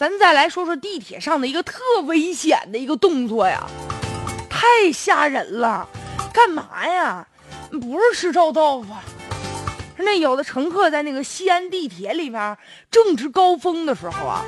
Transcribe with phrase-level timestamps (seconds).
[0.00, 3.66] 咱再来说说地铁上的一个特危险的一个动作呀，
[4.48, 5.86] 太吓人了！
[6.32, 7.28] 干嘛呀？
[7.70, 8.88] 不是吃臭豆腐。
[9.98, 12.56] 那有的乘客在那个西安地铁里面
[12.90, 14.42] 正值高峰的时候啊，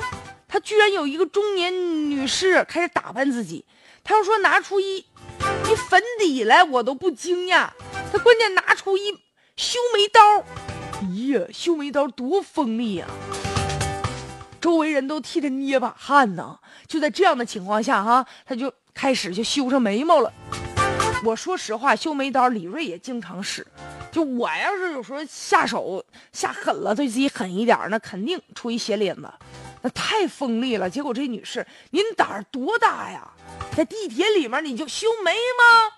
[0.47, 1.71] 他居然有一个中年
[2.09, 3.63] 女士开始打扮自己。
[4.03, 7.69] 他要说拿出一一粉底来，我都不惊讶。
[8.11, 9.11] 他关键拿出一
[9.55, 10.43] 修眉刀，
[11.03, 13.05] 咦呀，修眉刀多锋利呀！
[14.63, 16.57] 周围人都替他捏把汗呢。
[16.87, 20.31] 就在这样的情况下，哈，他就开始就修上眉毛了。
[21.25, 23.67] 我说实话，修眉刀李锐也经常使。
[24.09, 29.29] 就我要是有时候下手下狠了，对自己狠一点，那肯定出一血脸子。
[29.81, 30.89] 那太锋利了。
[30.89, 33.29] 结果这女士，您胆儿多大呀？
[33.75, 35.92] 在地铁里面你就修眉吗？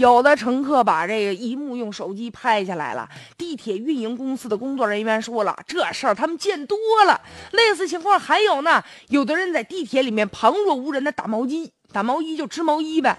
[0.00, 3.06] 有的乘客把这个一幕用手机拍下来了。
[3.36, 7.20] 地铁运营公司的工作人员说了，这事儿他们见多了。
[7.52, 13.14] 类似情况还有呢，有的人在地铁里面旁若无人的打毛衣，打毛衣就织毛衣呗。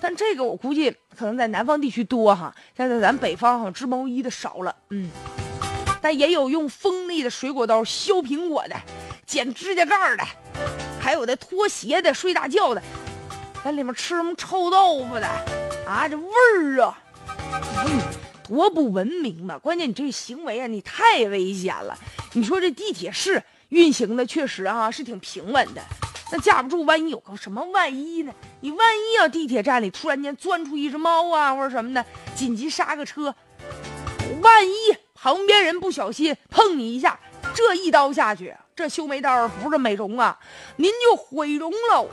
[0.00, 4.72] 但这个我估计可能在南方地区多哈，现在咱北方好织毛衣的少了。
[4.90, 5.10] 嗯，
[6.00, 8.76] 但也有用锋利的水果刀削苹果的，
[9.26, 10.24] 剪指甲盖的，
[11.00, 12.80] 还有的脱鞋的，睡大觉的，
[13.64, 15.28] 在里面吃什么臭豆腐的。
[15.86, 16.26] 啊，这味
[16.58, 16.98] 儿啊，
[18.48, 19.58] 多不文明呢！
[19.58, 21.96] 关键你这行为啊，你太危险了。
[22.32, 25.82] 你说这地铁是运行的，确实啊是挺平稳的。
[26.32, 28.32] 那架不住万一有个什么万一呢？
[28.60, 32.04] 你万一要地铁站里突然间钻出一只猫啊，或者什么的，
[32.34, 33.34] 紧急刹个车，
[34.40, 34.74] 万一
[35.14, 37.20] 旁边人不小心碰你一下，
[37.54, 40.38] 这一刀下去，这修眉刀不是美容啊，
[40.76, 42.08] 您就毁容喽。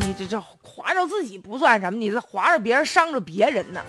[0.00, 0.40] 你这这。
[0.78, 3.82] 划着自己不算什么，你这划着别人伤着别人呢。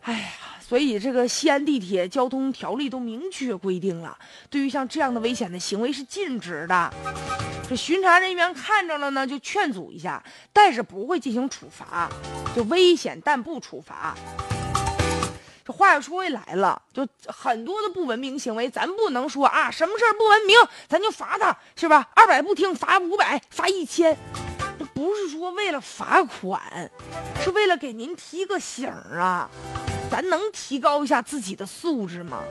[0.00, 0.28] 哎呀，
[0.66, 4.16] 所以这个西安地铁交通条例都明确规定了，
[4.48, 6.90] 对于像这样的危险的行为是禁止的。
[7.68, 12.08] 这巡查人员看着了呢，就劝阻一下，但是不会进行处罚，
[12.54, 14.14] 就危险但不处罚。
[15.62, 20.56] 这话又说回来了，就很多的不文明行为，咱不能说啊，什么事儿不文明，
[20.88, 22.08] 咱就罚他，是吧？
[22.14, 24.16] 二百不听，罚五百，罚一千。
[24.96, 26.90] 不是说为了罚款，
[27.44, 29.46] 是为了给您提个醒啊！
[30.10, 32.42] 咱能提高一下自己的素质吗？